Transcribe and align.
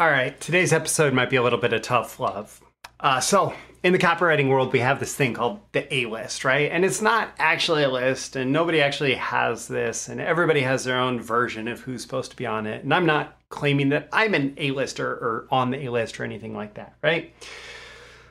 All 0.00 0.08
right, 0.08 0.40
today's 0.40 0.72
episode 0.72 1.12
might 1.12 1.28
be 1.28 1.36
a 1.36 1.42
little 1.42 1.58
bit 1.58 1.74
of 1.74 1.82
tough 1.82 2.18
love. 2.18 2.62
Uh, 3.00 3.20
so, 3.20 3.52
in 3.82 3.92
the 3.92 3.98
copywriting 3.98 4.48
world, 4.48 4.72
we 4.72 4.78
have 4.78 4.98
this 4.98 5.14
thing 5.14 5.34
called 5.34 5.60
the 5.72 5.94
A 5.94 6.06
list, 6.06 6.42
right? 6.42 6.72
And 6.72 6.86
it's 6.86 7.02
not 7.02 7.34
actually 7.38 7.82
a 7.82 7.90
list, 7.90 8.34
and 8.34 8.50
nobody 8.50 8.80
actually 8.80 9.16
has 9.16 9.68
this, 9.68 10.08
and 10.08 10.18
everybody 10.18 10.62
has 10.62 10.84
their 10.84 10.98
own 10.98 11.20
version 11.20 11.68
of 11.68 11.80
who's 11.80 12.00
supposed 12.00 12.30
to 12.30 12.36
be 12.38 12.46
on 12.46 12.66
it. 12.66 12.82
And 12.82 12.94
I'm 12.94 13.04
not 13.04 13.36
claiming 13.50 13.90
that 13.90 14.08
I'm 14.10 14.32
an 14.32 14.54
A 14.56 14.70
lister 14.70 15.06
or 15.06 15.46
on 15.50 15.70
the 15.70 15.84
A 15.84 15.92
list 15.92 16.18
or 16.18 16.24
anything 16.24 16.54
like 16.54 16.72
that, 16.74 16.94
right? 17.02 17.34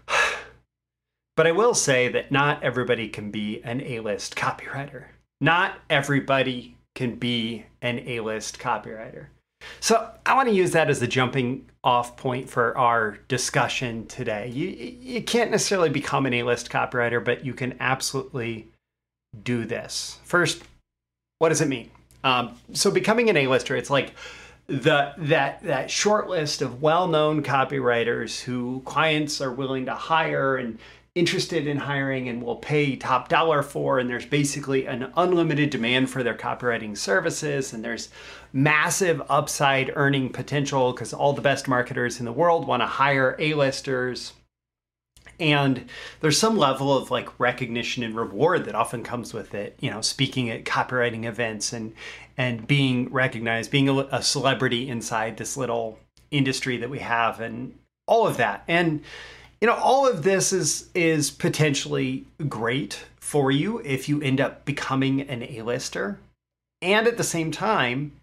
But 1.38 1.46
I 1.46 1.52
will 1.52 1.76
say 1.76 2.10
that 2.10 2.32
not 2.32 2.64
everybody 2.64 3.10
can 3.10 3.30
be 3.30 3.62
an 3.64 3.80
A 3.82 4.00
list 4.00 4.36
copywriter. 4.36 5.06
Not 5.40 5.76
everybody 5.88 6.78
can 6.96 7.16
be 7.16 7.68
an 7.82 8.00
A 8.00 8.22
list 8.22 8.58
copywriter. 8.60 9.28
So 9.80 10.10
I 10.26 10.36
want 10.36 10.50
to 10.50 10.56
use 10.56 10.72
that 10.72 10.90
as 10.90 11.00
the 11.00 11.08
jumping 11.08 11.70
off 11.84 12.18
point 12.18 12.50
for 12.50 12.78
our 12.78 13.20
discussion 13.28 14.06
today. 14.08 14.50
You 14.50 14.68
you 14.68 15.24
can't 15.24 15.52
necessarily 15.52 15.90
become 15.90 16.26
an 16.26 16.34
A-list 16.34 16.70
copywriter, 16.70 17.24
but 17.24 17.46
you 17.46 17.54
can 17.54 17.76
absolutely 17.80 18.68
do 19.44 19.66
this. 19.66 20.20
First, 20.24 20.64
what 21.40 21.50
does 21.50 21.62
it 21.62 21.68
mean? 21.68 21.90
Um, 22.24 22.56
so 22.74 22.92
becoming 22.92 23.30
an 23.30 23.38
A-lister, 23.38 23.76
it's 23.76 23.90
like 23.90 24.14
the 24.70 25.14
that 25.18 25.64
that 25.64 25.90
short 25.90 26.30
list 26.30 26.62
of 26.62 26.82
well-known 26.82 27.42
copywriters 27.44 28.40
who 28.40 28.82
clients 28.86 29.42
are 29.42 29.52
willing 29.52 29.86
to 29.86 29.96
hire 29.96 30.58
and 30.58 30.78
interested 31.16 31.66
in 31.66 31.76
hiring 31.76 32.30
and 32.30 32.42
will 32.42 32.56
pay 32.56 32.96
top 32.96 33.30
dollar 33.30 33.64
for 33.64 33.98
and 33.98 34.08
there's 34.08 34.28
basically 34.28 34.86
an 34.86 35.12
unlimited 35.18 35.72
demand 35.72 36.08
for 36.08 36.22
their 36.22 36.36
copywriting 36.36 36.96
services 36.96 37.74
and 37.74 37.84
there's 37.84 38.10
massive 38.54 39.22
upside 39.28 39.92
earning 39.96 40.30
potential 40.30 40.94
because 40.94 41.14
all 41.14 41.34
the 41.34 41.42
best 41.42 41.68
marketers 41.68 42.20
in 42.20 42.26
the 42.26 42.32
world 42.32 42.68
want 42.68 42.82
to 42.82 42.88
hire 42.88 43.36
A-listers 43.40 44.34
and 45.40 45.90
there's 46.22 46.38
some 46.38 46.58
level 46.58 46.96
of 46.96 47.12
like 47.12 47.40
recognition 47.40 48.04
and 48.04 48.16
reward 48.16 48.66
that 48.66 48.76
often 48.76 49.04
comes 49.04 49.34
with 49.34 49.54
it 49.54 49.76
you 49.80 49.90
know 49.90 50.02
speaking 50.02 50.50
at 50.50 50.66
copywriting 50.66 51.26
events 51.26 51.74
and 51.74 51.94
and 52.38 52.68
being 52.68 53.12
recognized 53.12 53.72
being 53.72 53.90
a, 53.90 53.98
a 54.12 54.22
celebrity 54.22 54.90
inside 54.90 55.38
this 55.38 55.58
little 55.58 56.00
industry 56.32 56.78
that 56.78 56.90
we 56.90 57.00
have 57.00 57.40
and 57.40 57.74
all 58.10 58.28
of 58.28 58.38
that. 58.38 58.64
And 58.68 59.02
you 59.62 59.68
know 59.68 59.76
all 59.76 60.08
of 60.08 60.24
this 60.24 60.52
is 60.52 60.90
is 60.94 61.32
potentially 61.32 62.26
great 62.48 63.06
for 63.20 63.52
you 63.52 63.80
if 63.86 64.10
you 64.10 64.22
end 64.22 64.42
up 64.42 64.66
becoming 64.66 65.22
an 65.22 65.44
a-lister. 65.44 66.20
And 66.82 67.08
at 67.08 67.18
the 67.18 67.24
same 67.24 67.52
time 67.52 68.14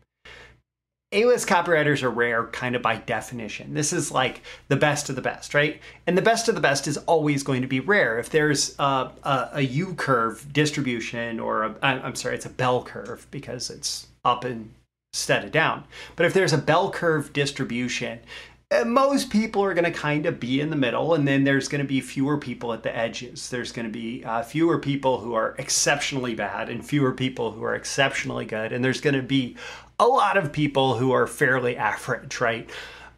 a-list 1.16 1.48
copywriters 1.48 2.02
are 2.02 2.10
rare 2.10 2.46
kind 2.48 2.76
of 2.76 2.82
by 2.82 2.96
definition. 2.96 3.72
This 3.72 3.92
is 3.92 4.12
like 4.12 4.42
the 4.68 4.76
best 4.76 5.08
of 5.08 5.16
the 5.16 5.22
best 5.22 5.54
right? 5.54 5.80
And 6.06 6.16
the 6.16 6.22
best 6.22 6.48
of 6.48 6.54
the 6.54 6.60
best 6.60 6.86
is 6.86 6.98
always 6.98 7.42
going 7.42 7.62
to 7.62 7.68
be 7.68 7.80
rare. 7.80 8.18
If 8.18 8.30
there's 8.30 8.78
a, 8.78 9.10
a, 9.22 9.50
a 9.54 9.60
u 9.62 9.94
curve 9.94 10.52
distribution 10.52 11.40
or 11.40 11.64
a, 11.64 11.74
i'm 11.82 12.14
sorry 12.14 12.34
it's 12.34 12.46
a 12.46 12.50
bell 12.50 12.82
curve 12.82 13.26
because 13.30 13.70
it's 13.70 14.08
up 14.24 14.44
instead 14.44 15.44
of 15.44 15.52
down. 15.52 15.84
But 16.14 16.26
if 16.26 16.34
there's 16.34 16.52
a 16.52 16.58
bell 16.58 16.90
curve 16.90 17.32
distribution 17.32 18.20
uh, 18.68 18.84
most 18.84 19.30
people 19.30 19.62
are 19.62 19.74
going 19.74 19.84
to 19.84 19.92
kind 19.92 20.26
of 20.26 20.40
be 20.40 20.60
in 20.60 20.70
the 20.70 20.76
middle, 20.76 21.14
and 21.14 21.26
then 21.26 21.44
there's 21.44 21.68
going 21.68 21.80
to 21.80 21.86
be 21.86 22.00
fewer 22.00 22.36
people 22.36 22.72
at 22.72 22.82
the 22.82 22.94
edges. 22.96 23.48
There's 23.48 23.70
going 23.70 23.86
to 23.86 23.92
be 23.92 24.24
uh, 24.24 24.42
fewer 24.42 24.78
people 24.78 25.20
who 25.20 25.34
are 25.34 25.54
exceptionally 25.56 26.34
bad 26.34 26.68
and 26.68 26.84
fewer 26.84 27.12
people 27.12 27.52
who 27.52 27.62
are 27.62 27.76
exceptionally 27.76 28.44
good, 28.44 28.72
and 28.72 28.84
there's 28.84 29.00
going 29.00 29.14
to 29.14 29.22
be 29.22 29.54
a 29.98 30.06
lot 30.06 30.36
of 30.36 30.52
people 30.52 30.96
who 30.96 31.12
are 31.12 31.26
fairly 31.26 31.76
average, 31.76 32.40
right? 32.40 32.68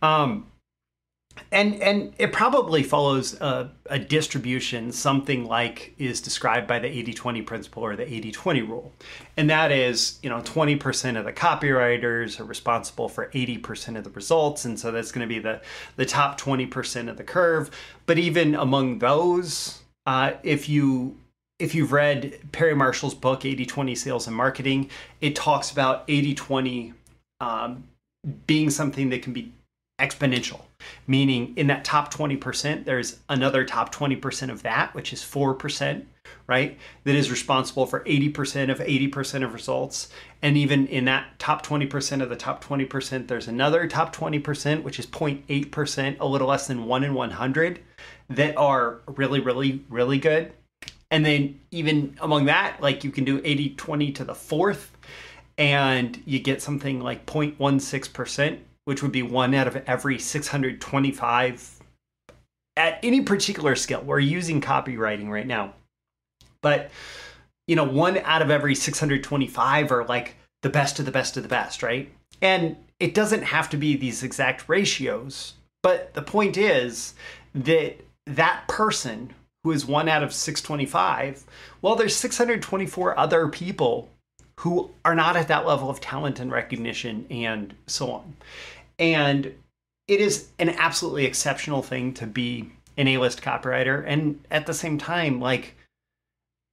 Um, 0.02 0.46
and 1.52 1.80
and 1.82 2.12
it 2.18 2.32
probably 2.32 2.82
follows 2.82 3.40
a, 3.40 3.70
a, 3.86 3.98
distribution 3.98 4.90
something 4.92 5.46
like 5.46 5.94
is 5.98 6.20
described 6.20 6.66
by 6.66 6.78
the 6.78 6.88
80-20 6.88 7.46
principle 7.46 7.84
or 7.84 7.96
the 7.96 8.04
80-20 8.04 8.68
rule. 8.68 8.92
And 9.36 9.48
that 9.50 9.70
is 9.70 10.18
you 10.22 10.30
know 10.30 10.40
20% 10.40 11.18
of 11.18 11.24
the 11.24 11.32
copywriters 11.32 12.40
are 12.40 12.44
responsible 12.44 13.08
for 13.08 13.28
80% 13.28 13.96
of 13.96 14.04
the 14.04 14.10
results. 14.10 14.64
And 14.64 14.78
so 14.78 14.90
that's 14.90 15.12
going 15.12 15.26
to 15.28 15.32
be 15.32 15.38
the 15.38 15.60
the 15.96 16.06
top 16.06 16.40
20% 16.40 17.08
of 17.08 17.16
the 17.16 17.24
curve. 17.24 17.70
But 18.06 18.18
even 18.18 18.54
among 18.54 18.98
those 18.98 19.82
uh, 20.06 20.32
if 20.42 20.68
you 20.68 21.16
if 21.58 21.74
you've 21.74 21.92
read 21.92 22.38
perry 22.52 22.74
marshall's 22.74 23.14
book 23.14 23.42
80-20 23.42 23.96
sales 23.96 24.26
and 24.26 24.36
marketing 24.36 24.90
it 25.20 25.34
talks 25.34 25.70
about 25.70 26.06
80-20 26.08 26.94
um, 27.40 27.84
being 28.46 28.70
something 28.70 29.10
that 29.10 29.22
can 29.22 29.32
be 29.32 29.52
exponential, 29.98 30.60
meaning 31.06 31.52
in 31.56 31.66
that 31.66 31.84
top 31.84 32.12
20%, 32.12 32.84
there's 32.84 33.18
another 33.28 33.64
top 33.64 33.94
20% 33.94 34.50
of 34.50 34.62
that, 34.62 34.94
which 34.94 35.12
is 35.12 35.22
4%, 35.22 36.04
right? 36.46 36.78
That 37.04 37.16
is 37.16 37.30
responsible 37.30 37.86
for 37.86 38.00
80% 38.00 38.70
of 38.70 38.78
80% 38.78 39.44
of 39.44 39.52
results. 39.52 40.08
And 40.40 40.56
even 40.56 40.86
in 40.86 41.04
that 41.06 41.38
top 41.38 41.66
20% 41.66 42.22
of 42.22 42.28
the 42.28 42.36
top 42.36 42.64
20%, 42.64 43.26
there's 43.26 43.48
another 43.48 43.88
top 43.88 44.14
20%, 44.14 44.82
which 44.82 44.98
is 44.98 45.06
0.8%, 45.06 46.20
a 46.20 46.26
little 46.26 46.48
less 46.48 46.68
than 46.68 46.86
one 46.86 47.02
in 47.02 47.14
100, 47.14 47.80
that 48.30 48.56
are 48.56 49.00
really, 49.06 49.40
really, 49.40 49.84
really 49.88 50.18
good. 50.18 50.52
And 51.10 51.24
then 51.24 51.60
even 51.70 52.16
among 52.20 52.46
that, 52.46 52.80
like 52.80 53.04
you 53.04 53.10
can 53.10 53.24
do 53.24 53.40
80 53.44 53.70
20 53.70 54.12
to 54.12 54.24
the 54.24 54.34
fourth, 54.34 54.92
and 55.56 56.20
you 56.26 56.38
get 56.38 56.62
something 56.62 57.00
like 57.00 57.26
0.16% 57.26 58.58
which 58.88 59.02
would 59.02 59.12
be 59.12 59.22
one 59.22 59.52
out 59.52 59.66
of 59.66 59.76
every 59.86 60.18
625 60.18 61.80
at 62.78 62.98
any 63.02 63.20
particular 63.20 63.76
skill. 63.76 64.00
We're 64.00 64.18
using 64.18 64.62
copywriting 64.62 65.28
right 65.28 65.46
now. 65.46 65.74
But, 66.62 66.90
you 67.66 67.76
know, 67.76 67.84
one 67.84 68.16
out 68.16 68.40
of 68.40 68.50
every 68.50 68.74
625 68.74 69.92
are 69.92 70.06
like 70.06 70.36
the 70.62 70.70
best 70.70 70.98
of 70.98 71.04
the 71.04 71.10
best 71.10 71.36
of 71.36 71.42
the 71.42 71.50
best, 71.50 71.82
right? 71.82 72.10
And 72.40 72.78
it 72.98 73.12
doesn't 73.12 73.42
have 73.42 73.68
to 73.68 73.76
be 73.76 73.94
these 73.94 74.22
exact 74.22 74.66
ratios. 74.70 75.52
But 75.82 76.14
the 76.14 76.22
point 76.22 76.56
is 76.56 77.12
that 77.54 77.96
that 78.24 78.66
person 78.68 79.34
who 79.68 79.72
is 79.74 79.84
one 79.84 80.08
out 80.08 80.22
of 80.22 80.32
625, 80.32 81.44
well, 81.82 81.94
there's 81.94 82.16
624 82.16 83.18
other 83.18 83.48
people 83.48 84.08
who 84.60 84.90
are 85.04 85.14
not 85.14 85.36
at 85.36 85.48
that 85.48 85.66
level 85.66 85.90
of 85.90 86.00
talent 86.00 86.40
and 86.40 86.50
recognition 86.50 87.26
and 87.30 87.74
so 87.86 88.10
on. 88.10 88.34
And 88.98 89.54
it 90.08 90.22
is 90.22 90.48
an 90.58 90.70
absolutely 90.70 91.26
exceptional 91.26 91.82
thing 91.82 92.14
to 92.14 92.26
be 92.26 92.72
an 92.96 93.08
A-list 93.08 93.42
copywriter. 93.42 94.02
And 94.06 94.40
at 94.50 94.64
the 94.64 94.72
same 94.72 94.96
time, 94.96 95.38
like, 95.38 95.74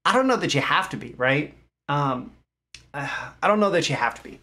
I 0.05 0.13
don't 0.13 0.27
know 0.27 0.37
that 0.37 0.53
you 0.53 0.61
have 0.61 0.89
to 0.91 0.97
be, 0.97 1.15
right? 1.17 1.53
Um, 1.89 2.31
I 2.93 3.33
don't 3.43 3.59
know 3.59 3.71
that 3.71 3.89
you 3.89 3.97
have 3.97 4.15
to 4.15 4.23
be. 4.23 4.39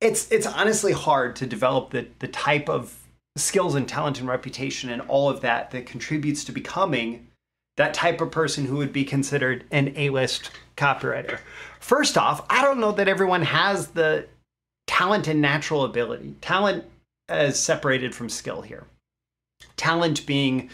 It's 0.00 0.32
it's 0.32 0.46
honestly 0.46 0.92
hard 0.92 1.36
to 1.36 1.46
develop 1.46 1.90
the 1.90 2.06
the 2.18 2.28
type 2.28 2.70
of 2.70 2.96
skills 3.36 3.74
and 3.74 3.86
talent 3.86 4.20
and 4.20 4.28
reputation 4.28 4.88
and 4.88 5.02
all 5.02 5.28
of 5.28 5.42
that 5.42 5.70
that 5.72 5.84
contributes 5.84 6.44
to 6.44 6.52
becoming 6.52 7.28
that 7.76 7.94
type 7.94 8.20
of 8.20 8.30
person 8.30 8.66
who 8.66 8.76
would 8.76 8.92
be 8.92 9.04
considered 9.04 9.64
an 9.70 9.92
A-list 9.96 10.50
copywriter. 10.76 11.38
First 11.80 12.18
off, 12.18 12.44
I 12.50 12.62
don't 12.62 12.80
know 12.80 12.92
that 12.92 13.08
everyone 13.08 13.42
has 13.42 13.88
the 13.88 14.26
talent 14.86 15.26
and 15.26 15.40
natural 15.40 15.84
ability. 15.84 16.34
Talent 16.40 16.84
as 17.28 17.58
separated 17.58 18.14
from 18.14 18.28
skill 18.28 18.62
here. 18.62 18.84
Talent 19.76 20.26
being, 20.26 20.70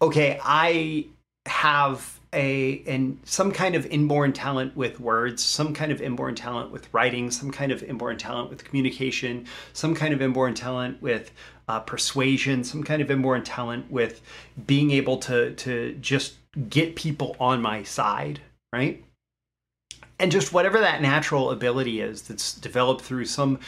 okay, 0.00 0.38
I 0.42 1.06
have 1.46 2.20
a 2.34 2.82
and 2.86 3.18
some 3.24 3.52
kind 3.52 3.74
of 3.74 3.84
inborn 3.86 4.32
talent 4.32 4.76
with 4.76 5.00
words, 5.00 5.42
some 5.42 5.74
kind 5.74 5.92
of 5.92 6.00
inborn 6.00 6.34
talent 6.34 6.70
with 6.70 6.92
writing, 6.92 7.30
some 7.30 7.50
kind 7.50 7.72
of 7.72 7.82
inborn 7.82 8.16
talent 8.16 8.50
with 8.50 8.64
communication, 8.64 9.46
some 9.72 9.94
kind 9.94 10.14
of 10.14 10.22
inborn 10.22 10.54
talent 10.54 11.00
with 11.02 11.30
uh, 11.68 11.80
persuasion, 11.80 12.64
some 12.64 12.82
kind 12.82 13.02
of 13.02 13.10
inborn 13.10 13.42
talent 13.42 13.90
with 13.90 14.22
being 14.66 14.90
able 14.90 15.18
to 15.18 15.54
to 15.54 15.94
just 16.00 16.36
get 16.68 16.96
people 16.96 17.36
on 17.40 17.62
my 17.62 17.82
side, 17.82 18.40
right? 18.72 19.02
and 20.22 20.30
just 20.30 20.52
whatever 20.52 20.78
that 20.78 21.02
natural 21.02 21.50
ability 21.50 22.00
is 22.00 22.22
that's 22.22 22.54
developed 22.54 23.02
through 23.02 23.24
some 23.24 23.58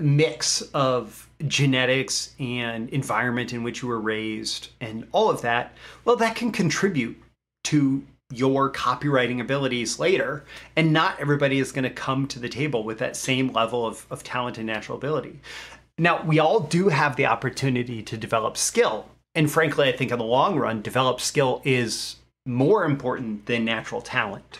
mix 0.00 0.62
of 0.72 1.28
genetics 1.46 2.34
and 2.40 2.88
environment 2.88 3.52
in 3.52 3.62
which 3.62 3.82
you 3.82 3.88
were 3.88 4.00
raised 4.00 4.68
and 4.80 5.06
all 5.12 5.28
of 5.28 5.42
that, 5.42 5.74
well, 6.06 6.16
that 6.16 6.34
can 6.34 6.50
contribute 6.50 7.22
to 7.64 8.02
your 8.32 8.72
copywriting 8.72 9.38
abilities 9.38 9.98
later. 9.98 10.44
And 10.76 10.94
not 10.94 11.20
everybody 11.20 11.58
is 11.58 11.72
going 11.72 11.84
to 11.84 11.90
come 11.90 12.26
to 12.28 12.38
the 12.38 12.48
table 12.48 12.84
with 12.84 12.98
that 12.98 13.14
same 13.14 13.52
level 13.52 13.86
of, 13.86 14.06
of 14.10 14.24
talent 14.24 14.56
and 14.56 14.66
natural 14.66 14.96
ability. 14.96 15.40
Now, 15.98 16.24
we 16.24 16.38
all 16.38 16.60
do 16.60 16.88
have 16.88 17.16
the 17.16 17.26
opportunity 17.26 18.02
to 18.02 18.16
develop 18.16 18.56
skill. 18.56 19.10
And 19.34 19.50
frankly, 19.50 19.88
I 19.88 19.92
think 19.92 20.10
in 20.10 20.18
the 20.18 20.24
long 20.24 20.58
run, 20.58 20.82
developed 20.82 21.20
skill 21.20 21.62
is 21.64 22.16
more 22.44 22.84
important 22.84 23.46
than 23.46 23.64
natural 23.64 24.02
talent 24.02 24.58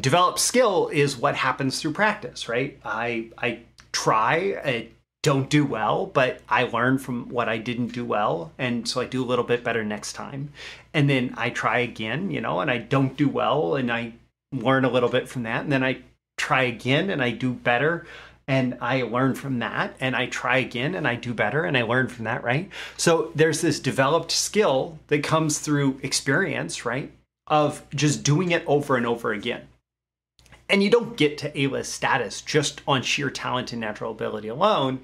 Developed 0.00 0.38
skill 0.38 0.88
is 0.88 1.16
what 1.16 1.34
happens 1.34 1.80
through 1.80 1.92
practice, 1.92 2.48
right? 2.48 2.78
I 2.84 3.28
I 3.36 3.60
try, 3.92 4.58
I 4.64 4.88
don't 5.22 5.50
do 5.50 5.66
well, 5.66 6.06
but 6.06 6.40
I 6.48 6.64
learn 6.64 6.98
from 6.98 7.28
what 7.28 7.48
I 7.48 7.58
didn't 7.58 7.88
do 7.88 8.04
well. 8.04 8.52
And 8.58 8.88
so 8.88 9.00
I 9.00 9.04
do 9.04 9.22
a 9.22 9.26
little 9.26 9.44
bit 9.44 9.62
better 9.62 9.84
next 9.84 10.14
time. 10.14 10.50
And 10.94 11.10
then 11.10 11.34
I 11.36 11.50
try 11.50 11.80
again, 11.80 12.30
you 12.30 12.40
know, 12.40 12.60
and 12.60 12.70
I 12.70 12.78
don't 12.78 13.16
do 13.16 13.28
well 13.28 13.76
and 13.76 13.92
I 13.92 14.14
learn 14.50 14.84
a 14.84 14.90
little 14.90 15.10
bit 15.10 15.28
from 15.28 15.42
that. 15.42 15.62
And 15.62 15.70
then 15.70 15.84
I 15.84 15.98
try 16.38 16.62
again 16.62 17.10
and 17.10 17.22
I 17.22 17.30
do 17.30 17.52
better 17.52 18.06
and 18.48 18.76
I 18.80 19.02
learn 19.02 19.34
from 19.34 19.60
that 19.60 19.96
and 20.00 20.16
I 20.16 20.26
try 20.26 20.58
again 20.58 20.94
and 20.94 21.06
I 21.06 21.14
do 21.14 21.32
better 21.32 21.64
and 21.64 21.76
I 21.76 21.82
learn 21.82 22.08
from 22.08 22.24
that, 22.24 22.42
right? 22.42 22.68
So 22.96 23.30
there's 23.34 23.60
this 23.60 23.80
developed 23.80 24.30
skill 24.30 24.98
that 25.08 25.22
comes 25.22 25.58
through 25.58 26.00
experience, 26.02 26.84
right? 26.84 27.10
Of 27.46 27.88
just 27.90 28.22
doing 28.22 28.50
it 28.50 28.64
over 28.66 28.96
and 28.96 29.06
over 29.06 29.32
again. 29.32 29.68
And 30.68 30.82
you 30.82 30.90
don't 30.90 31.16
get 31.16 31.38
to 31.38 31.58
A-list 31.58 31.92
status 31.92 32.40
just 32.40 32.80
on 32.86 33.02
sheer 33.02 33.30
talent 33.30 33.72
and 33.72 33.80
natural 33.80 34.10
ability 34.10 34.48
alone. 34.48 35.00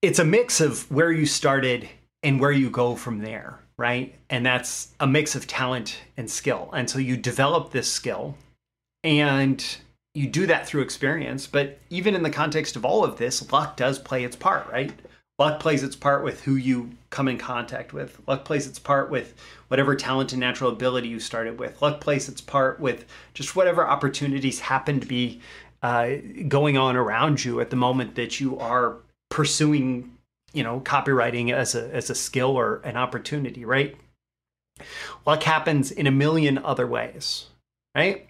It's 0.00 0.18
a 0.18 0.24
mix 0.24 0.60
of 0.60 0.90
where 0.90 1.12
you 1.12 1.26
started 1.26 1.88
and 2.22 2.40
where 2.40 2.52
you 2.52 2.70
go 2.70 2.96
from 2.96 3.18
there, 3.18 3.58
right? 3.76 4.14
And 4.30 4.44
that's 4.44 4.92
a 4.98 5.06
mix 5.06 5.34
of 5.34 5.46
talent 5.46 5.98
and 6.16 6.30
skill. 6.30 6.70
And 6.72 6.88
so 6.88 6.98
you 6.98 7.16
develop 7.16 7.70
this 7.70 7.92
skill 7.92 8.36
and 9.04 9.64
you 10.14 10.26
do 10.26 10.46
that 10.46 10.66
through 10.66 10.82
experience. 10.82 11.46
But 11.46 11.78
even 11.90 12.14
in 12.14 12.22
the 12.22 12.30
context 12.30 12.76
of 12.76 12.84
all 12.84 13.04
of 13.04 13.16
this, 13.16 13.50
luck 13.52 13.76
does 13.76 13.98
play 13.98 14.24
its 14.24 14.36
part, 14.36 14.70
right? 14.70 14.92
Luck 15.38 15.60
plays 15.60 15.82
its 15.82 15.96
part 15.96 16.22
with 16.22 16.42
who 16.42 16.56
you 16.56 16.90
come 17.10 17.26
in 17.26 17.38
contact 17.38 17.92
with. 17.92 18.20
Luck 18.26 18.44
plays 18.44 18.66
its 18.66 18.78
part 18.78 19.10
with 19.10 19.34
whatever 19.68 19.96
talent 19.96 20.32
and 20.32 20.40
natural 20.40 20.70
ability 20.70 21.08
you 21.08 21.18
started 21.18 21.58
with. 21.58 21.80
Luck 21.80 22.00
plays 22.00 22.28
its 22.28 22.40
part 22.40 22.78
with 22.78 23.06
just 23.34 23.56
whatever 23.56 23.86
opportunities 23.86 24.60
happen 24.60 25.00
to 25.00 25.06
be 25.06 25.40
uh, 25.82 26.16
going 26.48 26.76
on 26.76 26.96
around 26.96 27.44
you 27.44 27.60
at 27.60 27.70
the 27.70 27.76
moment 27.76 28.14
that 28.14 28.38
you 28.38 28.58
are 28.58 28.98
pursuing, 29.30 30.16
you 30.52 30.62
know, 30.62 30.80
copywriting 30.80 31.52
as 31.52 31.74
a 31.74 31.92
as 31.92 32.10
a 32.10 32.14
skill 32.14 32.50
or 32.56 32.76
an 32.84 32.96
opportunity, 32.96 33.64
right? 33.64 33.96
Luck 35.26 35.42
happens 35.42 35.90
in 35.90 36.06
a 36.06 36.10
million 36.12 36.58
other 36.58 36.86
ways, 36.86 37.46
right? 37.96 38.28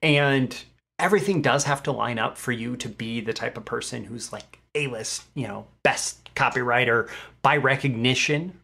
And 0.00 0.56
everything 0.98 1.42
does 1.42 1.64
have 1.64 1.82
to 1.84 1.92
line 1.92 2.18
up 2.18 2.38
for 2.38 2.52
you 2.52 2.76
to 2.76 2.88
be 2.88 3.20
the 3.20 3.32
type 3.32 3.56
of 3.56 3.64
person 3.64 4.04
who's 4.04 4.32
like 4.32 4.58
A-list, 4.74 5.24
you 5.34 5.46
know, 5.46 5.66
best 5.82 6.30
copywriter 6.34 7.08
by 7.42 7.56
recognition, 7.56 8.60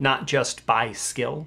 not 0.00 0.26
just 0.26 0.66
by 0.66 0.92
skill. 0.92 1.46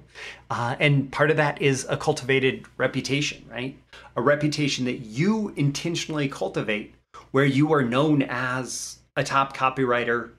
Uh, 0.50 0.76
and 0.78 1.10
part 1.12 1.30
of 1.30 1.36
that 1.36 1.60
is 1.60 1.86
a 1.88 1.96
cultivated 1.96 2.64
reputation, 2.78 3.44
right? 3.50 3.76
A 4.16 4.22
reputation 4.22 4.84
that 4.86 5.00
you 5.00 5.52
intentionally 5.56 6.28
cultivate 6.28 6.94
where 7.32 7.44
you 7.44 7.72
are 7.72 7.82
known 7.82 8.22
as 8.22 8.98
a 9.16 9.24
top 9.24 9.56
copywriter 9.56 10.30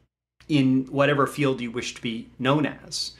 in 0.48 0.86
whatever 0.86 1.28
field 1.28 1.62
you 1.62 1.72
wish 1.72 1.94
to 1.96 2.02
be 2.02 2.28
known 2.40 2.66
as. 2.66 3.12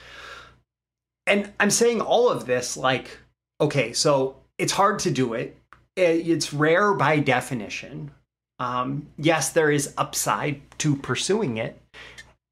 And 1.28 1.52
I'm 1.60 1.72
saying 1.72 2.02
all 2.02 2.30
of 2.30 2.46
this 2.46 2.78
like, 2.78 3.18
okay, 3.60 3.94
so 3.94 4.38
it's 4.58 4.74
hard 4.74 5.00
to 5.00 5.12
do 5.12 5.34
it. 5.34 5.58
It's 5.96 6.54
rare 6.54 6.94
by 6.94 7.20
definition. 7.20 8.12
Um, 8.60 9.08
yes, 9.18 9.52
there 9.52 9.72
is 9.72 9.94
upside 9.98 10.62
to 10.80 10.96
pursuing 10.96 11.58
it, 11.58 11.82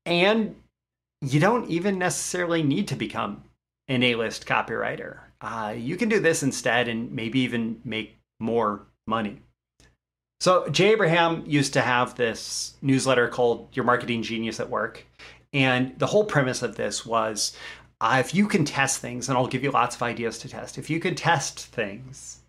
and 0.06 0.56
you 1.22 1.40
don't 1.40 1.69
even 1.69 1.98
necessarily 1.98 2.63
need 2.63 2.88
to 2.90 2.95
become 2.95 3.44
an 3.88 4.04
A-list 4.04 4.45
copywriter. 4.45 5.19
Uh, 5.42 5.74
you 5.78 5.98
can 5.98 6.10
do 6.10 6.19
this 6.19 6.44
instead 6.44 6.88
and 6.88 7.12
maybe 7.12 7.40
even 7.40 7.81
make 7.84 8.18
more 8.40 8.81
money. 9.07 9.42
So 10.40 10.68
Jay 10.69 10.92
Abraham 10.92 11.44
used 11.45 11.74
to 11.74 11.81
have 11.81 12.16
this 12.16 12.74
newsletter 12.81 13.30
called 13.30 13.69
Your 13.74 13.86
Marketing 13.86 14.24
Genius 14.24 14.60
at 14.60 14.69
Work. 14.69 15.06
And 15.54 15.98
the 16.00 16.07
whole 16.07 16.25
premise 16.25 16.62
of 16.62 16.75
this 16.75 17.06
was 17.06 17.56
uh, 18.01 18.18
if 18.19 18.36
you 18.36 18.48
can 18.48 18.66
test 18.66 19.00
things, 19.00 19.30
and 19.30 19.38
I'll 19.38 19.48
give 19.48 19.63
you 19.63 19.72
lots 19.72 19.95
of 19.95 20.04
ideas 20.04 20.40
to 20.40 20.50
test, 20.50 20.78
if 20.78 20.90
you 20.90 21.00
can 21.00 21.16
test 21.16 21.60
things 21.60 22.43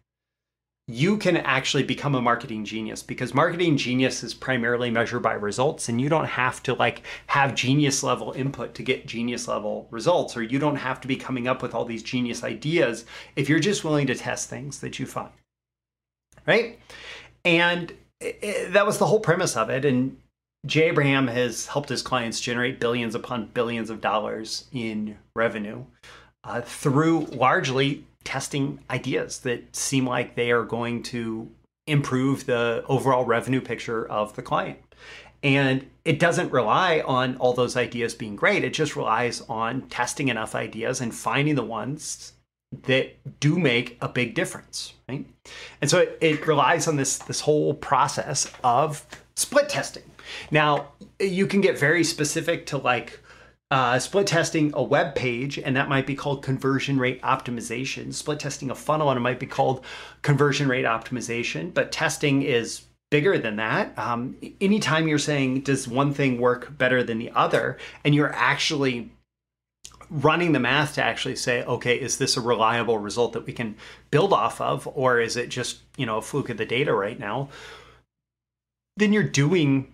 you 0.86 1.16
can 1.16 1.38
actually 1.38 1.82
become 1.82 2.14
a 2.14 2.20
marketing 2.20 2.64
genius 2.64 3.02
because 3.02 3.32
marketing 3.32 3.76
genius 3.76 4.22
is 4.22 4.34
primarily 4.34 4.90
measured 4.90 5.22
by 5.22 5.32
results 5.32 5.88
and 5.88 5.98
you 5.98 6.10
don't 6.10 6.26
have 6.26 6.62
to 6.62 6.74
like 6.74 7.02
have 7.28 7.54
genius 7.54 8.02
level 8.02 8.32
input 8.32 8.74
to 8.74 8.82
get 8.82 9.06
genius 9.06 9.48
level 9.48 9.88
results 9.90 10.36
or 10.36 10.42
you 10.42 10.58
don't 10.58 10.76
have 10.76 11.00
to 11.00 11.08
be 11.08 11.16
coming 11.16 11.48
up 11.48 11.62
with 11.62 11.74
all 11.74 11.86
these 11.86 12.02
genius 12.02 12.44
ideas 12.44 13.06
if 13.34 13.48
you're 13.48 13.60
just 13.60 13.82
willing 13.82 14.06
to 14.06 14.14
test 14.14 14.50
things 14.50 14.80
that 14.80 14.98
you 14.98 15.06
find 15.06 15.30
right? 16.46 16.78
And 17.44 17.92
it, 18.20 18.72
that 18.72 18.86
was 18.86 18.98
the 18.98 19.06
whole 19.06 19.20
premise 19.20 19.56
of 19.56 19.70
it. 19.70 19.84
And 19.84 20.18
jay 20.66 20.88
abraham 20.88 21.26
has 21.28 21.66
helped 21.66 21.90
his 21.90 22.00
clients 22.00 22.40
generate 22.40 22.80
billions 22.80 23.14
upon 23.14 23.46
billions 23.48 23.90
of 23.90 24.00
dollars 24.00 24.64
in 24.72 25.14
revenue 25.36 25.84
uh, 26.42 26.62
through 26.62 27.20
largely 27.26 28.02
testing 28.24 28.80
ideas 28.90 29.40
that 29.40 29.74
seem 29.76 30.06
like 30.06 30.34
they 30.34 30.50
are 30.50 30.64
going 30.64 31.02
to 31.04 31.50
improve 31.86 32.46
the 32.46 32.84
overall 32.88 33.24
revenue 33.24 33.60
picture 33.60 34.06
of 34.06 34.34
the 34.36 34.42
client. 34.42 34.78
And 35.42 35.90
it 36.06 36.18
doesn't 36.18 36.50
rely 36.52 37.02
on 37.04 37.36
all 37.36 37.52
those 37.52 37.76
ideas 37.76 38.14
being 38.14 38.34
great. 38.34 38.64
It 38.64 38.72
just 38.72 38.96
relies 38.96 39.42
on 39.42 39.82
testing 39.88 40.28
enough 40.28 40.54
ideas 40.54 41.02
and 41.02 41.14
finding 41.14 41.54
the 41.54 41.62
ones 41.62 42.32
that 42.84 43.40
do 43.40 43.58
make 43.58 43.98
a 44.00 44.08
big 44.08 44.34
difference, 44.34 44.94
right? 45.08 45.26
And 45.80 45.90
so 45.90 45.98
it, 45.98 46.18
it 46.20 46.46
relies 46.46 46.88
on 46.88 46.96
this 46.96 47.18
this 47.18 47.40
whole 47.40 47.74
process 47.74 48.50
of 48.64 49.06
split 49.36 49.68
testing. 49.68 50.02
Now, 50.50 50.88
you 51.20 51.46
can 51.46 51.60
get 51.60 51.78
very 51.78 52.04
specific 52.04 52.66
to 52.66 52.78
like 52.78 53.20
uh, 53.74 53.98
split 53.98 54.28
testing 54.28 54.70
a 54.74 54.82
web 54.84 55.16
page, 55.16 55.58
and 55.58 55.74
that 55.74 55.88
might 55.88 56.06
be 56.06 56.14
called 56.14 56.44
conversion 56.44 56.96
rate 56.96 57.20
optimization. 57.22 58.14
Split 58.14 58.38
testing 58.38 58.70
a 58.70 58.74
funnel, 58.74 59.10
and 59.10 59.16
it 59.16 59.20
might 59.20 59.40
be 59.40 59.48
called 59.48 59.84
conversion 60.22 60.68
rate 60.68 60.84
optimization. 60.84 61.74
But 61.74 61.90
testing 61.90 62.42
is 62.42 62.82
bigger 63.10 63.36
than 63.36 63.56
that. 63.56 63.98
Um, 63.98 64.36
anytime 64.60 65.08
you're 65.08 65.18
saying, 65.18 65.62
does 65.62 65.88
one 65.88 66.14
thing 66.14 66.40
work 66.40 66.78
better 66.78 67.02
than 67.02 67.18
the 67.18 67.32
other, 67.32 67.76
and 68.04 68.14
you're 68.14 68.32
actually 68.32 69.10
running 70.08 70.52
the 70.52 70.60
math 70.60 70.94
to 70.94 71.02
actually 71.02 71.34
say, 71.34 71.64
okay, 71.64 71.96
is 71.96 72.18
this 72.18 72.36
a 72.36 72.40
reliable 72.40 72.98
result 72.98 73.32
that 73.32 73.44
we 73.44 73.52
can 73.52 73.74
build 74.12 74.32
off 74.32 74.60
of, 74.60 74.86
or 74.94 75.18
is 75.18 75.36
it 75.36 75.48
just, 75.48 75.80
you 75.96 76.06
know, 76.06 76.18
a 76.18 76.22
fluke 76.22 76.48
of 76.48 76.58
the 76.58 76.64
data 76.64 76.94
right 76.94 77.18
now? 77.18 77.48
Then 78.96 79.12
you're 79.12 79.24
doing 79.24 79.92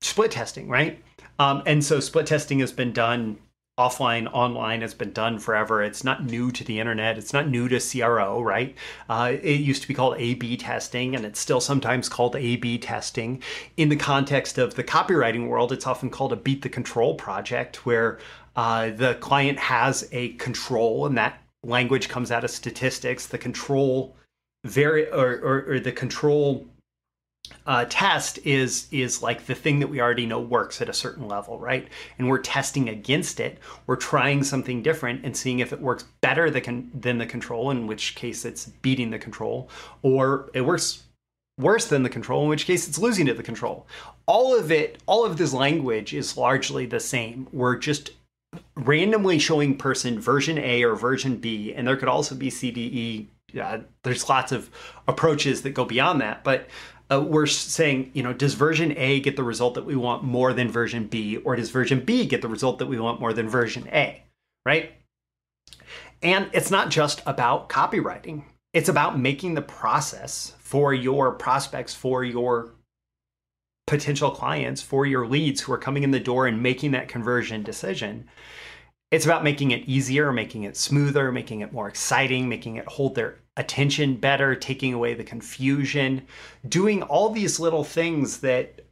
split 0.00 0.32
testing, 0.32 0.68
right? 0.68 1.00
Um, 1.42 1.62
and 1.66 1.84
so 1.84 1.98
split 1.98 2.26
testing 2.26 2.60
has 2.60 2.70
been 2.70 2.92
done 2.92 3.36
offline, 3.76 4.30
online 4.32 4.80
has 4.82 4.94
been 4.94 5.12
done 5.12 5.40
forever. 5.40 5.82
It's 5.82 6.04
not 6.04 6.24
new 6.24 6.52
to 6.52 6.62
the 6.62 6.78
internet. 6.78 7.18
It's 7.18 7.32
not 7.32 7.48
new 7.48 7.68
to 7.68 7.80
CRO, 7.80 8.40
right? 8.40 8.76
Uh, 9.08 9.32
it 9.42 9.60
used 9.60 9.82
to 9.82 9.88
be 9.88 9.94
called 9.94 10.14
A 10.18 10.34
B 10.34 10.56
testing, 10.56 11.16
and 11.16 11.24
it's 11.24 11.40
still 11.40 11.60
sometimes 11.60 12.08
called 12.08 12.36
A 12.36 12.56
B 12.56 12.78
testing. 12.78 13.42
In 13.76 13.88
the 13.88 13.96
context 13.96 14.56
of 14.56 14.76
the 14.76 14.84
copywriting 14.84 15.48
world, 15.48 15.72
it's 15.72 15.86
often 15.86 16.10
called 16.10 16.32
a 16.32 16.36
beat 16.36 16.62
the 16.62 16.68
control 16.68 17.16
project, 17.16 17.84
where 17.86 18.20
uh, 18.54 18.90
the 18.90 19.14
client 19.16 19.58
has 19.58 20.08
a 20.12 20.34
control, 20.34 21.06
and 21.06 21.18
that 21.18 21.42
language 21.64 22.08
comes 22.08 22.30
out 22.30 22.44
of 22.44 22.50
statistics. 22.50 23.26
The 23.26 23.38
control 23.38 24.14
very 24.64 25.10
or, 25.10 25.40
or, 25.40 25.64
or 25.66 25.80
the 25.80 25.90
control 25.90 26.68
uh, 27.66 27.86
test 27.88 28.38
is 28.44 28.86
is 28.90 29.22
like 29.22 29.46
the 29.46 29.54
thing 29.54 29.80
that 29.80 29.88
we 29.88 30.00
already 30.00 30.26
know 30.26 30.40
works 30.40 30.80
at 30.80 30.88
a 30.88 30.94
certain 30.94 31.28
level, 31.28 31.58
right? 31.58 31.88
And 32.18 32.28
we're 32.28 32.38
testing 32.38 32.88
against 32.88 33.40
it. 33.40 33.58
We're 33.86 33.96
trying 33.96 34.44
something 34.44 34.82
different 34.82 35.24
and 35.24 35.36
seeing 35.36 35.60
if 35.60 35.72
it 35.72 35.80
works 35.80 36.04
better 36.20 36.50
than, 36.50 36.90
than 36.94 37.18
the 37.18 37.26
control, 37.26 37.70
in 37.70 37.86
which 37.86 38.14
case 38.14 38.44
it's 38.44 38.66
beating 38.66 39.10
the 39.10 39.18
control, 39.18 39.68
or 40.02 40.50
it 40.54 40.62
works 40.62 41.04
worse 41.58 41.86
than 41.86 42.02
the 42.02 42.08
control, 42.08 42.42
in 42.44 42.48
which 42.48 42.66
case 42.66 42.88
it's 42.88 42.98
losing 42.98 43.26
to 43.26 43.34
the 43.34 43.42
control. 43.42 43.86
All 44.26 44.58
of 44.58 44.72
it, 44.72 45.02
all 45.06 45.24
of 45.24 45.36
this 45.36 45.52
language 45.52 46.14
is 46.14 46.36
largely 46.36 46.86
the 46.86 47.00
same. 47.00 47.48
We're 47.52 47.76
just 47.76 48.12
randomly 48.76 49.38
showing 49.38 49.76
person 49.76 50.20
version 50.20 50.58
A 50.58 50.82
or 50.82 50.94
version 50.94 51.36
B, 51.36 51.72
and 51.74 51.86
there 51.86 51.96
could 51.96 52.08
also 52.08 52.34
be 52.34 52.50
CDE. 52.50 53.26
Yeah, 53.52 53.80
there's 54.02 54.28
lots 54.28 54.50
of 54.50 54.70
approaches 55.06 55.62
that 55.62 55.70
go 55.70 55.84
beyond 55.84 56.22
that, 56.22 56.42
but 56.42 56.68
uh, 57.12 57.20
we're 57.20 57.46
saying, 57.46 58.10
you 58.14 58.22
know, 58.22 58.32
does 58.32 58.54
version 58.54 58.96
A 58.96 59.20
get 59.20 59.36
the 59.36 59.44
result 59.44 59.74
that 59.74 59.84
we 59.84 59.96
want 59.96 60.24
more 60.24 60.52
than 60.52 60.70
version 60.70 61.06
B, 61.06 61.36
or 61.38 61.56
does 61.56 61.70
version 61.70 62.00
B 62.00 62.26
get 62.26 62.42
the 62.42 62.48
result 62.48 62.78
that 62.78 62.86
we 62.86 62.98
want 62.98 63.20
more 63.20 63.32
than 63.32 63.48
version 63.48 63.86
A, 63.88 64.22
right? 64.64 64.92
And 66.22 66.48
it's 66.52 66.70
not 66.70 66.90
just 66.90 67.20
about 67.26 67.68
copywriting. 67.68 68.44
It's 68.72 68.88
about 68.88 69.18
making 69.18 69.54
the 69.54 69.62
process 69.62 70.54
for 70.58 70.94
your 70.94 71.32
prospects, 71.32 71.94
for 71.94 72.24
your 72.24 72.72
potential 73.86 74.30
clients, 74.30 74.80
for 74.80 75.04
your 75.04 75.26
leads 75.26 75.60
who 75.60 75.72
are 75.72 75.78
coming 75.78 76.04
in 76.04 76.12
the 76.12 76.20
door 76.20 76.46
and 76.46 76.62
making 76.62 76.92
that 76.92 77.08
conversion 77.08 77.62
decision. 77.62 78.28
It's 79.10 79.26
about 79.26 79.44
making 79.44 79.72
it 79.72 79.86
easier, 79.86 80.32
making 80.32 80.62
it 80.62 80.76
smoother, 80.76 81.30
making 81.32 81.60
it 81.60 81.72
more 81.72 81.88
exciting, 81.88 82.48
making 82.48 82.76
it 82.76 82.86
hold 82.86 83.14
their 83.14 83.41
attention 83.56 84.16
better, 84.16 84.54
taking 84.54 84.94
away 84.94 85.14
the 85.14 85.24
confusion, 85.24 86.22
doing 86.68 87.02
all 87.02 87.30
these 87.30 87.60
little 87.60 87.84
things 87.84 88.38
that 88.38 88.86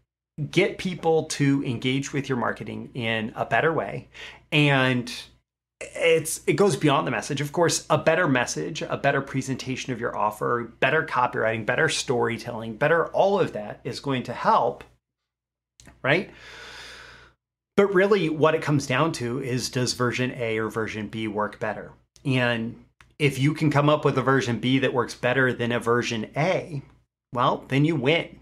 get 0.51 0.79
people 0.79 1.25
to 1.25 1.63
engage 1.65 2.13
with 2.13 2.29
your 2.29 2.39
marketing 2.39 2.91
in 2.95 3.33
a 3.37 3.45
better 3.45 3.73
way. 3.73 4.09
And 4.53 5.13
it's 5.81 6.43
it 6.47 6.55
goes 6.55 6.77
beyond 6.77 7.07
the 7.07 7.11
message. 7.11 7.41
Of 7.41 7.53
course 7.53 7.87
a 7.89 7.97
better 7.97 8.29
message 8.29 8.83
a 8.83 8.99
better 8.99 9.23
presentation 9.23 9.95
of 9.95 10.01
your 10.01 10.15
offer 10.15 10.73
better 10.81 11.05
copywriting 11.05 11.65
better 11.65 11.89
storytelling 11.89 12.77
better 12.77 13.07
all 13.09 13.41
of 13.41 13.55
that 13.55 13.81
is 13.83 13.99
going 13.99 14.25
to 14.25 14.35
help 14.35 14.85
right? 16.03 16.31
But 17.77 17.95
really 17.95 18.29
what 18.29 18.55
it 18.55 18.63
comes 18.63 18.87
down 18.87 19.13
to 19.13 19.43
is 19.43 19.71
does 19.71 19.95
version 19.95 20.33
a 20.33 20.59
or 20.59 20.69
version 20.69 21.09
b 21.09 21.29
work 21.29 21.59
better? 21.59 21.93
And 22.25 22.85
if 23.21 23.39
you 23.39 23.55
can 23.55 23.71
come 23.71 23.89
up 23.89 24.05
with 24.05 24.19
a 24.19 24.23
version 24.23 24.59
b 24.59 24.79
that 24.79 24.95
works 24.95 25.15
better 25.15 25.53
than 25.53 25.71
a 25.71 25.79
version 25.79 26.31
a 26.37 26.83
well 27.33 27.65
then 27.69 27.85
you 27.85 27.95
win 27.95 28.39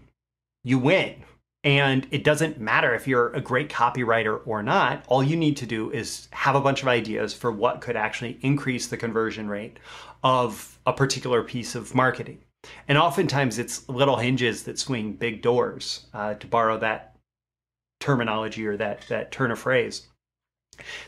you 0.63 0.79
win 0.79 1.23
and 1.63 2.07
it 2.11 2.23
doesn't 2.23 2.59
matter 2.59 2.95
if 2.95 3.07
you're 3.07 3.33
a 3.33 3.41
great 3.41 3.69
copywriter 3.69 4.39
or 4.45 4.63
not. 4.63 5.03
All 5.07 5.21
you 5.21 5.35
need 5.35 5.57
to 5.57 5.65
do 5.65 5.91
is 5.91 6.29
have 6.31 6.55
a 6.55 6.61
bunch 6.61 6.81
of 6.81 6.87
ideas 6.87 7.33
for 7.33 7.51
what 7.51 7.81
could 7.81 7.97
actually 7.97 8.39
increase 8.41 8.87
the 8.87 8.95
conversion 8.95 9.49
rate 9.49 9.77
of 10.23 10.79
a 10.85 10.93
particular 10.93 11.43
piece 11.43 11.75
of 11.75 11.93
marketing. 11.93 12.39
And 12.87 12.97
oftentimes 12.97 13.59
it's 13.59 13.87
little 13.89 14.17
hinges 14.17 14.63
that 14.63 14.79
swing 14.79 15.13
big 15.13 15.41
doors, 15.41 16.05
uh, 16.13 16.35
to 16.35 16.47
borrow 16.47 16.77
that 16.79 17.15
terminology 17.99 18.65
or 18.65 18.77
that, 18.77 19.05
that 19.09 19.31
turn 19.31 19.51
of 19.51 19.59
phrase. 19.59 20.07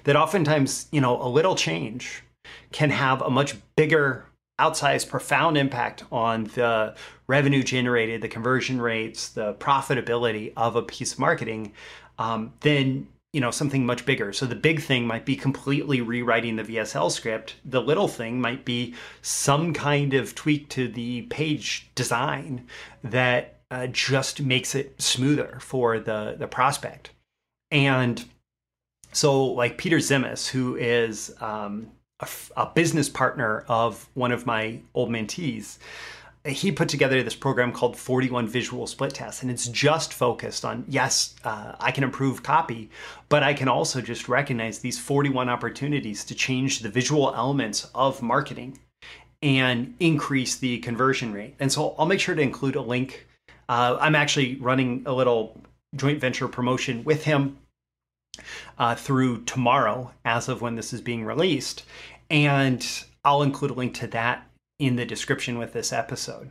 That 0.03 0.17
oftentimes, 0.17 0.87
you 0.91 0.99
know, 0.99 1.21
a 1.21 1.29
little 1.29 1.55
change 1.55 2.23
can 2.71 2.89
have 2.89 3.21
a 3.21 3.29
much 3.29 3.55
bigger 3.75 4.25
outsized, 4.59 5.09
profound 5.09 5.57
impact 5.57 6.03
on 6.11 6.45
the 6.55 6.95
revenue 7.27 7.63
generated, 7.63 8.21
the 8.21 8.27
conversion 8.27 8.79
rates, 8.79 9.29
the 9.29 9.53
profitability 9.55 10.53
of 10.55 10.75
a 10.75 10.83
piece 10.83 11.13
of 11.13 11.19
marketing, 11.19 11.73
um, 12.19 12.53
then 12.61 13.07
you 13.33 13.41
know 13.41 13.51
something 13.51 13.85
much 13.85 14.05
bigger. 14.05 14.33
So 14.33 14.45
the 14.45 14.55
big 14.55 14.81
thing 14.81 15.07
might 15.07 15.25
be 15.25 15.35
completely 15.35 16.01
rewriting 16.01 16.57
the 16.57 16.63
VSL 16.63 17.11
script. 17.11 17.55
The 17.65 17.81
little 17.81 18.07
thing 18.07 18.39
might 18.41 18.65
be 18.65 18.93
some 19.21 19.73
kind 19.73 20.13
of 20.13 20.35
tweak 20.35 20.69
to 20.69 20.87
the 20.87 21.23
page 21.23 21.89
design 21.95 22.67
that 23.03 23.61
uh, 23.71 23.87
just 23.87 24.41
makes 24.41 24.75
it 24.75 25.01
smoother 25.01 25.57
for 25.61 25.99
the 25.99 26.35
the 26.37 26.47
prospect. 26.47 27.11
And 27.71 28.23
so, 29.13 29.45
like 29.45 29.77
Peter 29.77 29.97
Tzemis, 29.97 30.47
who 30.47 30.75
is 30.75 31.33
um, 31.39 31.91
a, 32.21 32.27
a 32.57 32.65
business 32.67 33.09
partner 33.09 33.65
of 33.67 34.07
one 34.13 34.31
of 34.31 34.45
my 34.45 34.79
old 34.93 35.09
mentees, 35.09 35.77
he 36.45 36.71
put 36.71 36.89
together 36.89 37.21
this 37.21 37.35
program 37.35 37.71
called 37.71 37.95
41 37.95 38.47
Visual 38.47 38.87
Split 38.87 39.13
Tests, 39.13 39.43
and 39.43 39.51
it's 39.51 39.67
just 39.67 40.13
focused 40.13 40.65
on 40.65 40.83
yes, 40.87 41.35
uh, 41.43 41.73
I 41.79 41.91
can 41.91 42.03
improve 42.03 42.41
copy, 42.41 42.89
but 43.29 43.43
I 43.43 43.53
can 43.53 43.67
also 43.67 44.01
just 44.01 44.27
recognize 44.27 44.79
these 44.79 44.97
41 44.97 45.49
opportunities 45.49 46.25
to 46.25 46.35
change 46.35 46.79
the 46.79 46.89
visual 46.89 47.33
elements 47.35 47.89
of 47.93 48.21
marketing 48.21 48.79
and 49.43 49.93
increase 49.99 50.55
the 50.55 50.79
conversion 50.79 51.31
rate. 51.31 51.55
And 51.59 51.71
so 51.71 51.95
I'll 51.97 52.05
make 52.05 52.19
sure 52.19 52.35
to 52.35 52.41
include 52.41 52.75
a 52.75 52.81
link. 52.81 53.27
Uh, 53.69 53.97
I'm 53.99 54.15
actually 54.15 54.55
running 54.55 55.03
a 55.05 55.13
little 55.13 55.59
joint 55.95 56.19
venture 56.19 56.47
promotion 56.47 57.03
with 57.03 57.23
him 57.23 57.57
uh, 58.77 58.95
through 58.95 59.43
tomorrow, 59.43 60.11
as 60.25 60.49
of 60.49 60.61
when 60.61 60.75
this 60.75 60.93
is 60.93 61.01
being 61.01 61.23
released. 61.23 61.83
And 62.31 62.83
I'll 63.25 63.43
include 63.43 63.71
a 63.71 63.75
link 63.75 63.93
to 63.95 64.07
that 64.07 64.47
in 64.79 64.95
the 64.95 65.05
description 65.05 65.59
with 65.59 65.73
this 65.73 65.91
episode. 65.91 66.49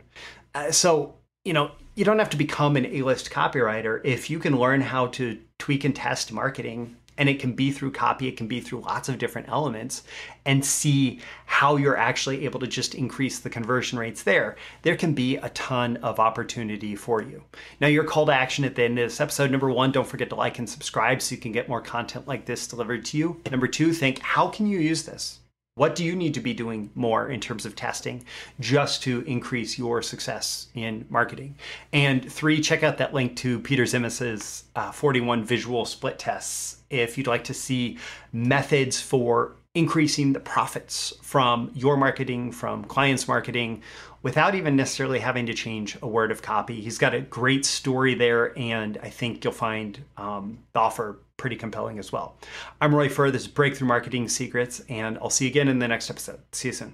Uh, 0.53 0.71
so, 0.71 1.15
you 1.43 1.53
know, 1.53 1.71
you 1.95 2.05
don't 2.05 2.19
have 2.19 2.29
to 2.29 2.37
become 2.37 2.77
an 2.77 2.85
A 2.85 3.01
list 3.01 3.31
copywriter. 3.31 3.99
If 4.03 4.29
you 4.29 4.37
can 4.37 4.57
learn 4.57 4.81
how 4.81 5.07
to 5.07 5.39
tweak 5.57 5.83
and 5.83 5.95
test 5.95 6.31
marketing 6.31 6.95
and 7.17 7.27
it 7.27 7.39
can 7.39 7.53
be 7.53 7.71
through 7.71 7.91
copy 7.91 8.27
it 8.27 8.37
can 8.37 8.47
be 8.47 8.61
through 8.61 8.79
lots 8.79 9.09
of 9.09 9.17
different 9.17 9.49
elements 9.49 10.03
and 10.45 10.65
see 10.65 11.19
how 11.45 11.75
you're 11.75 11.97
actually 11.97 12.45
able 12.45 12.59
to 12.59 12.67
just 12.67 12.95
increase 12.95 13.39
the 13.39 13.49
conversion 13.49 13.99
rates 13.99 14.23
there 14.23 14.55
there 14.81 14.95
can 14.95 15.13
be 15.13 15.35
a 15.37 15.49
ton 15.49 15.97
of 15.97 16.19
opportunity 16.19 16.95
for 16.95 17.21
you. 17.21 17.43
Now 17.79 17.87
your 17.87 18.05
call 18.05 18.25
to 18.27 18.31
action 18.31 18.63
at 18.63 18.75
the 18.75 18.83
end 18.83 18.97
of 18.97 19.07
this 19.09 19.19
episode 19.19 19.51
number 19.51 19.69
one 19.69 19.91
don't 19.91 20.07
forget 20.07 20.29
to 20.29 20.35
like 20.35 20.57
and 20.57 20.69
subscribe 20.69 21.21
so 21.21 21.35
you 21.35 21.41
can 21.41 21.51
get 21.51 21.67
more 21.67 21.81
content 21.81 22.27
like 22.27 22.45
this 22.45 22.65
delivered 22.65 23.03
to 23.05 23.17
you. 23.17 23.41
Number 23.51 23.67
two 23.67 23.93
think 23.93 24.19
how 24.19 24.47
can 24.47 24.67
you 24.67 24.79
use 24.79 25.03
this 25.03 25.40
what 25.75 25.95
do 25.95 26.03
you 26.03 26.15
need 26.15 26.33
to 26.33 26.41
be 26.41 26.53
doing 26.53 26.91
more 26.95 27.29
in 27.29 27.39
terms 27.39 27.65
of 27.65 27.75
testing 27.75 28.25
just 28.59 29.01
to 29.03 29.21
increase 29.21 29.77
your 29.77 30.01
success 30.01 30.67
in 30.75 31.05
marketing? 31.09 31.55
And 31.93 32.29
three, 32.29 32.59
check 32.59 32.83
out 32.83 32.97
that 32.97 33.13
link 33.13 33.37
to 33.37 33.59
Peter 33.59 33.83
Tzemis's 33.83 34.65
uh, 34.75 34.91
41 34.91 35.45
visual 35.45 35.85
split 35.85 36.19
tests 36.19 36.81
if 36.89 37.17
you'd 37.17 37.27
like 37.27 37.45
to 37.45 37.53
see 37.53 37.97
methods 38.33 38.99
for 38.99 39.55
increasing 39.73 40.33
the 40.33 40.39
profits 40.39 41.13
from 41.21 41.71
your 41.73 41.95
marketing, 41.95 42.51
from 42.51 42.83
clients' 42.85 43.27
marketing, 43.27 43.81
without 44.21 44.53
even 44.53 44.75
necessarily 44.75 45.19
having 45.19 45.45
to 45.45 45.53
change 45.53 45.97
a 46.01 46.07
word 46.07 46.31
of 46.31 46.41
copy. 46.41 46.81
He's 46.81 46.97
got 46.97 47.13
a 47.13 47.21
great 47.21 47.65
story 47.65 48.13
there, 48.13 48.57
and 48.57 48.97
I 49.01 49.09
think 49.09 49.43
you'll 49.43 49.53
find 49.53 50.03
um, 50.17 50.59
the 50.73 50.79
offer 50.79 51.19
pretty 51.37 51.55
compelling 51.55 51.99
as 51.99 52.11
well. 52.11 52.35
I'm 52.81 52.93
Roy 52.93 53.09
Furr. 53.09 53.31
This 53.31 53.43
is 53.43 53.47
Breakthrough 53.47 53.87
Marketing 53.87 54.27
Secrets, 54.27 54.81
and 54.89 55.17
I'll 55.19 55.29
see 55.29 55.45
you 55.45 55.51
again 55.51 55.69
in 55.69 55.79
the 55.79 55.87
next 55.87 56.09
episode. 56.09 56.39
See 56.51 56.67
you 56.67 56.73
soon. 56.73 56.93